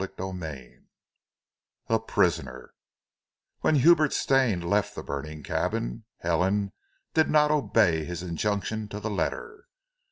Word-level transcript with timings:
CHAPTER 0.01 0.23
XX 0.23 0.81
A 1.87 1.99
PRISONER 1.99 2.73
When 3.59 3.75
Hubert 3.75 4.13
Stane 4.13 4.59
left 4.59 4.95
the 4.95 5.03
burning 5.03 5.43
cabin, 5.43 6.05
Helen 6.21 6.71
did 7.13 7.29
not 7.29 7.51
obey 7.51 8.03
his 8.03 8.23
injunctions 8.23 8.89
to 8.89 8.99
the 8.99 9.11
letter. 9.11 9.65